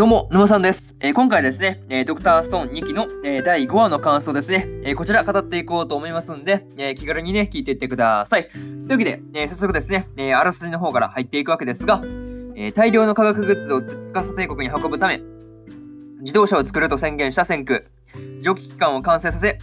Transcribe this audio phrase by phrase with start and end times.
[0.00, 0.96] どうも、沼さんです。
[1.00, 8.48] えー、今回ですね、えー、ドクターストーン2期の、えー、第5話の感想ですね、えこちら語っていこうと思いますんで、え気軽にね、聞いていってください。
[8.48, 12.02] というわけで、え早速ですね、えあらすじの方から入っていくわけですが、
[12.56, 15.20] え大量の科学グッズを司帝国に運ぶため、
[16.22, 17.82] 自動車を作ると宣言した先空、
[18.40, 19.58] 蒸気機関を完成させ、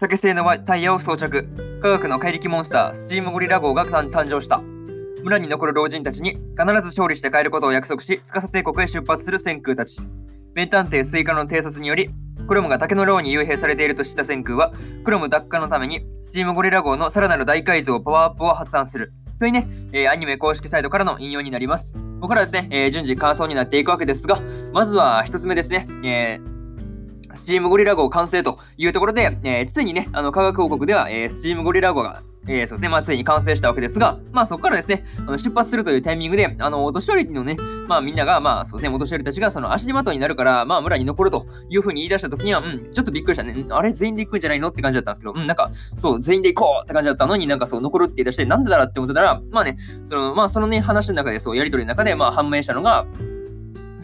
[0.00, 1.46] 竹製のタイヤを装着、
[1.80, 4.60] 科学の怪力モンスター、スチームゴリラ号が誕生した。
[5.26, 10.00] 村に残る老人たちに必ず勝利して帰ることを約束し、司帝国へ出発する千空たち。
[10.54, 12.10] 名探偵スイカの偵察により、
[12.46, 19.12] クロムが竹の牢に幽閉されていると知った千空は、クロム奪還のために、スチームゴリラ号のさらなる大改造、パワーアップを発案する。
[19.40, 21.92] というね、えー、アニメ公式サイトからの引用になります。
[21.94, 24.40] ここからですね、えー、順次感想になっていくわけですが、
[24.72, 37.56] まずは一つ目ですね、えー、スチームゴリラ号完成というところで、えー、ついにね、あの科学王国では、えー、スチームゴリラ号がえー、そうですね、まあ、ついに完成したわけですが、まあ、そこからですね、あの出発するというタイミングで、あの、お年寄りのね、
[37.88, 43.64] まあ、みんなが、まあ、そうですね、お年寄りたちが、その、足手まといになるから、まあ、村に残るというふうに言い出したときには、うん、ちょっとびっくりしたね。
[43.70, 53.06] あれ、全員で行くんじゃないのって感じだったんですけど、うん、なんか、そう、全員で行こうって感じだったのになんかそう、残るって言い出して、なんでだろうって思ってたら、まあね、その、まあ、そのね、話の中で、そう、やりとりの中で、まあ、判明したのが、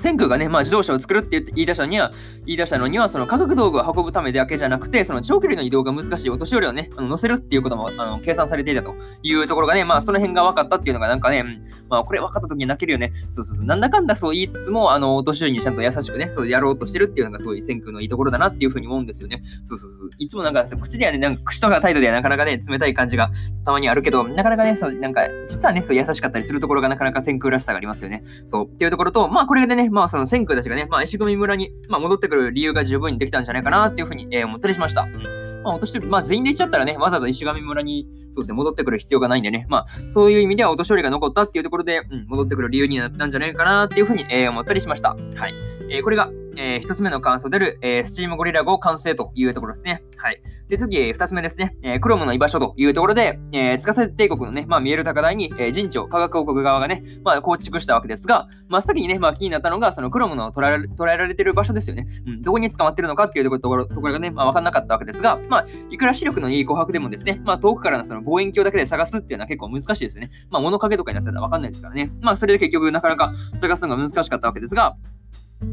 [0.03, 2.11] 千空がね、まあ、自動車を作るって言い出したのには、
[2.45, 11.45] 言い出したのには、その科学道具を運ぶためだけじゃなくて、その長距離の移動が難しいお年寄りをね、あの乗せるっていうこともあの計算されていたというところがね、まあ、その辺が分かったっていうのがなんかね、
[11.89, 13.13] まあ、これ分かった時に泣けるよね。
[13.31, 13.67] そうそうそう。
[13.67, 19.41] なんだかんだそう言いつつも、あの、お年寄りにちゃんと優しくね、そうやろうとしてるっていうのがすごいう千空のいいところだなっていうふうに思うんですよね。
[19.65, 20.11] そうそうそう。
[20.19, 23.31] いつもなんか、口ではね、なんか口とか態度ではなかなかね、冷たい感じが
[23.65, 28.25] たまにあるけど、なかなかね、そう、なんか、実はね、そう優しかったりするところがなかなか千空らしさがありますよね。
[28.47, 28.67] そう。
[28.67, 35.03] っていうところと、まあ、これでね、まあ、その千空たちがね、まあ、石組村に、まあ、戻ってくる理由が十分にできたんじゃないかなっていうふうに、えー、思ったりしました。
[35.03, 45.11] うんまあ、お年寄り、まあ、全員で行っちゃったらね、わざわざ石上村に、そうですね、戻ってくる必要がないんでね、まあ、そういう意味ではお年寄りが残ったっていうところで、うん、戻ってくる理由になったんじゃないかなっていうふうに、えー、思ったりしました。
[45.11, 45.55] はい。
[45.91, 50.03] えー、これが、えー、一つ目の感想でる、えー、スチームゴリラ号完成というところですね。
[50.17, 50.43] はい。
[50.73, 51.77] で、次、二つ目ですね。
[51.83, 62.07] えー、クロムの居場所というところで、えー、司帝国のね、まあ、見える高台に、えー、陣地を科学王国側がね、まあ、構築したわけですが、まあ、先にね、まあ、気になったのが、そのクロムの捉え捉えられてる場所ですよね。
[62.27, 70.31] うん、どこに捕まってるのかっていうところところがね、まあ、わかんなかったわけですが、まあ、いくら視力のいい琥珀でもですね、まあ、遠くからのその望遠鏡だけで探すっていうのは結構難しいですよね。
[70.49, 72.11] まあ、物陰とかになったらわかんないですからね。
[72.23, 74.97] まあ、それで結局なかなか探すのが難しかったわけですが、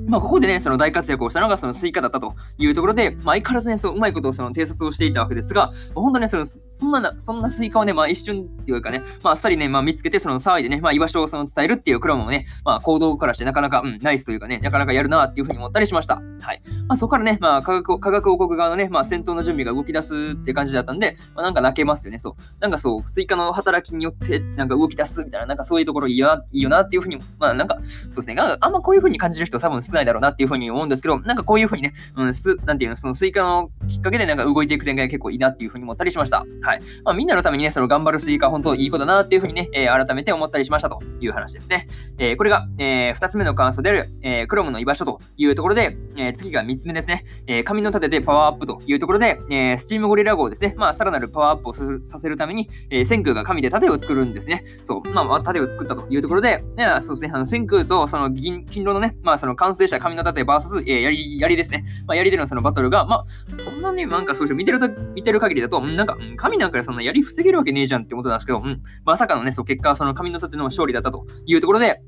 [0.07, 16.21] まあ、ここでね、その大活躍をしたのがそのスイカだったというところで、まあ、相変わらずね、そう、うまいことをその偵察をしていたわけですが、まあ、本当ね、その、そんな、そんなスイカをね、まあ、一瞬っていうかね、まあ、あっさりね、まあ、見つけて、その騒いでね、まあ、居場所をその伝えるっていうクロムもね、まあ、行動からしてなかなか、うん、ナイスというかね、なかなかやるなっていうふうに思ったりしました。
[16.41, 16.61] はい。
[16.87, 22.33] まあ、そこからね、まあ、科学、科学王国側のね、まあ、戦闘の準備が動き出すって感じだったんで、まあ、なんか泣けますよね、そう。
[22.59, 27.77] なんかそう、スイカの働きによって、なんか動き出すみたいな、なんかそういうところいいよな、いいよなっていうふうに、まあ、なんか、
[28.09, 36.45] そうですね、あんまこういうふうに感じる人多分少ないだろうなっていうふうに思うんですけど、なんかこういうふうにね、うん、す、なんていうの、そのスイカのきっかけでなんか動いていく展開が結構いいなっていうふうに思ったりしました。
[36.61, 36.79] はい。
[37.03, 41.87] まあ、みんなのためにね、その頑張るスイカ、本当いいことだなっていうふうにね、えー、改めて思ったりしましたという話ですね。
[42.17, 47.25] えー、これが、えー、二つ目の感想である、えー、クロムの居場所というところで、えー、次が三つ目ですね。
[47.47, 51.73] えー、紙の盾でパワーアップというところで、えー、スチームゴリラ号ですね、まあ、さらなるパワーアップを
[52.05, 54.63] させるために、えー、千空が紙で盾を作るんですね。
[54.83, 61.85] そう、まあ、盾を作ったというところで、ね、そうですね、あの、千空とその銀、金狼のね、まあ、その完成した紙の盾 VS、えー、槍、槍ですね。
[62.07, 72.01] まあ、槍でのそのバトルが、まあ、そんなになんかそう見てると、見てる限りだと、なんか、紙なんかでそんな槍防げるわけねえじゃんってことなんですけど、ん、まさかのね、そう、結果、その神の盾の勝利だったというところで、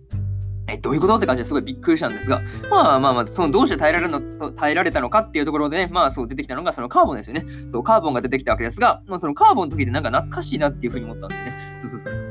[0.67, 7.45] え、どういうことって感じですごいびっくりしたんですが、まあまあまあ、そのどうして耐えられるのと耐えられたのかっていうところでね、まあそう出てきたのがそのカーボンですよね。
[7.69, 11.77] そう、カーボンが出てきたわけですが、まあそのカーボンの時でなんか懐かしいなっていうふうに思ったんですよね。
[11.79, 12.30] そうそうそうそう。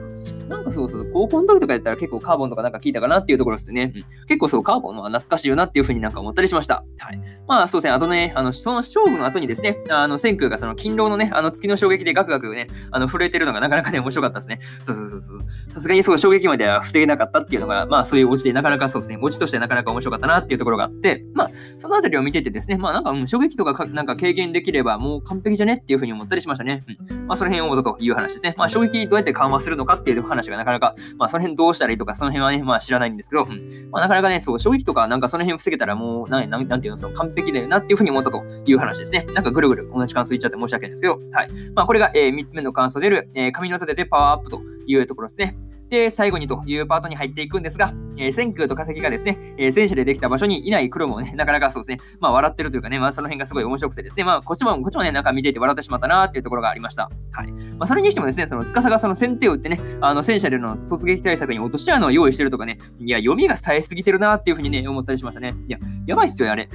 [0.51, 3.93] なんかそうそう、高校の時とかやったら結構カーボンとかなんか聞いたかなっていうところですね。
[3.95, 6.85] うん、結構そう、カーボンは懐かしいよなっていうふうになんか思ったりしました。
[6.99, 7.21] はい。
[7.47, 14.59] まあそうですね、あとね、あの、その勝負の後にですね、あの、千空がその勤労のね、あの月の衝撃でガクガクね、あの、震えてるのがなかなかね、面白かったですね。
[14.85, 15.45] そうそうそうそう。
[15.69, 26.83] さすがにそう、衝撃までは防げなかったっていうのが、まあそういうオチでなかなかそうですね、オチとしてなかなか面白かったなっていうところがあって、まあ、そのあたりを見ててですね、まあなんか、うん、衝撃とかなんか軽減できればもう完璧じゃねっていうふうに思ったりしましたね。
[27.11, 27.27] うん。
[27.27, 28.55] まあその辺をという話ですね。
[28.57, 33.91] まあ衝撃どうやって緩和するのかっていう話がなかなか、まあ、その辺どうしたらいいとか、その辺はね、まあ、知らないんですけど、うん。
[33.91, 39.27] まあ、なかなかね、そう、衝撃とか、なんかその辺防げたらもう、なん、なんていうの、その完璧だよなっていうふうに思ったという話ですね。
[39.35, 41.49] なんかぐるぐる同じ感想言っちゃって申し訳ないですけど、はい。
[41.75, 45.57] まあ、これが、えー、3つ目の感想である、えー、髪の立てでパワーアップというところですね。
[45.91, 57.11] で、最後にというパートに入っていくんですが、えー、千空と化石がですね、えー、戦車でできた場所にいないクロムをね、 なかなかそうですね、まあ笑ってるというかね、まあその辺がすごい面白くてですね、まあこっちも、こっちもね、なんか見ていて笑ってしまったなっていうところがありました。
[57.33, 57.53] はい。
[57.53, 65.55] まあそれにしてもですね、その司がその先手を打ってね、あの戦車での突撃対策に落とし穴を用意してるとかね、いや、読みが冴えすぎてるなっていうふうにね、思ったりしましたね。
[65.67, 66.69] いや、やばいっすよ、あれ。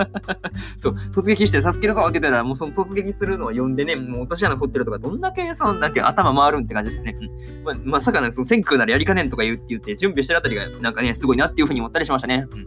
[0.76, 7.16] そう、突撃して助けるぞって言ったら、もうその突撃するのを読んでね、もう落とし穴掘ってるとか、どんだけその、なんていう頭回るんって感じですよね。
[7.20, 7.64] うん。
[7.64, 12.46] まあ、まさかね、その千空ならやりかねんとか言って言って、準備してるあたりが、なんかね、すごいなっていうふうに思ったりしましたね。
[12.50, 12.66] うん。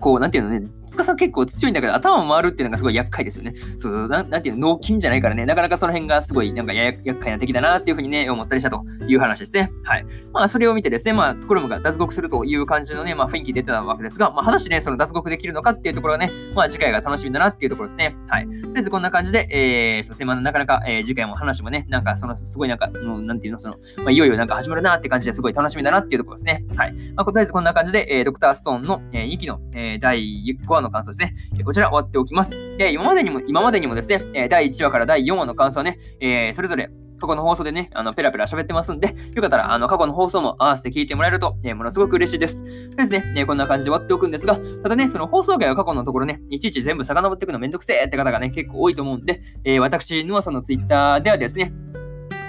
[0.00, 3.54] こう、なんていうのね、司結構強いんだけど、頭も回るっていうのがすごい厄介ですよね。
[3.78, 9.70] そう、なんなんていうの、脳筋じゃないからね、なかなかその辺がすごい、なんかやや厄介な敵だなっていうふうにね、思ったりしたという話ですね。
[9.84, 10.06] はい。
[10.32, 18.16] まあ、それを見てですね、まあ、コルムが脱獄するという感じのね、まあ、雰囲気出てたわけですが、まあ、果たしてね、その脱獄できるのかっていうところがね、まあ、次回が楽しみだなっていうところですね。
[18.28, 18.46] はい。
[18.46, 26.64] とりあえずこんな感じで、えー、そして、まあ、なかなか、えー、次回も話もね、なんか、その、すごいなんか、もう、なんていうの、その、まあ、いよいよなんか始まるなって感じですごい楽しみだなっていうところですね。
[26.76, 26.92] はい。
[27.14, 30.20] まあ、とりあえずこんな感じで、えー、ドクターストーンの、えー、2期の、えー、第
[30.66, 31.34] 5話の感想ですね。
[31.58, 32.50] えこちら終わっておきます。
[32.78, 36.90] で、今までにも、今までにもですね、え第1話から第4話の感想はね、え、それぞれ
[37.22, 42.64] 過去の放送でね、あの、ペラペラ喋ってますんで、よかったら、あの、過去の放送も合わせて聞いてもらえると、えー、ものすごく嬉しいです。
[42.64, 51.72] ですね、えー、こんな感じで終わっておくんですが、ただね、その放送外は過去のところね、いちいち全部遡っていくのめんどくせえって方がね、結構多いと思うんで、えー、私、ヌアさんのツイッターではですね、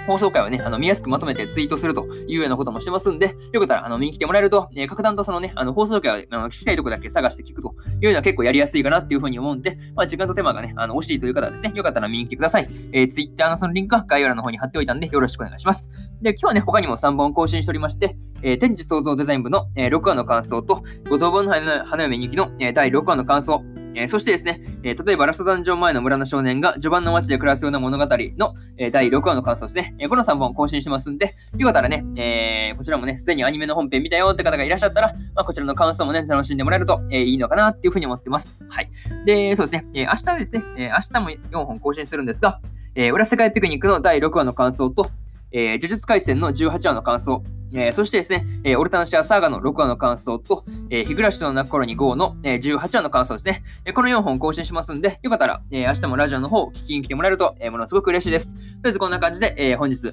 [0.06, 12.68] 放送回をね、あの見やすくまとめてツイートするというようなこともしてますんで、よかったらあの見に来てもらえると、えー、各段とそのね、あの放送回をあの聞きたいとこだけ探して聞くというのは結構やりやすいかなっていうふうに思うんで、まあ、時間と手間がね、あの惜しいという方はですね、よかったら見に来てください。
[12.92, 15.90] えー、Twitter のそのリンクは概要欄の方に貼っておいたんで、よろしくお願いします。
[16.22, 23.62] で、今日はね、他にも3本更新しておりまして、えー、天地創造デザイン部の、えー、6話の感想と、五等分の花嫁2期の、えー、第6話の感想、
[23.94, 38.62] えー、そしてですね、えー、例えばラストダンジョン前の村の少年が序盤の街で暮らすような物語の、えー、第6話の感想ですね、えこの3本更新してますんで、よかったらね、えこちらもね、すでにアニメの本編見たよって方がいらっしゃったら、まあ、こちらの感想もね、楽しんでもらえると、えいいのかなっていうふうに思ってます。
[38.68, 38.90] はい。
[39.24, 41.30] で、そうですね、え明日ですね、え明日も
[41.62, 42.60] 4本更新するんですが、
[42.94, 45.08] え裏世界ピクニックの第6話の感想と、
[45.54, 47.42] えー、呪術廻戦の18話の感想、
[47.72, 53.92] えー、そしてですね、えー、オルタンシアサーガの6話の感想と、えー、日暮らしとの泣く頃に5の、えー、18話の感想ですね、えー。
[53.94, 58.54] この4本更新しますんで、よかったら、えー、明日もラジオの方を聞きに来てもらえると、えー、ものすごく嬉しいです。
[58.54, 60.12] とりあえずこんな感じで、えー、本日、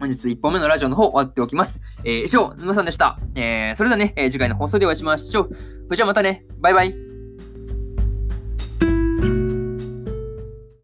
[0.00, 1.82] 本日1本目のラジオの方終わっておきます。
[2.04, 3.18] えー、以上、沼さんでした。
[3.34, 5.54] えー、それではね、えー、次回の放送でお会いしましょう。
[5.54, 7.07] それじゃあまたね、バイバイ。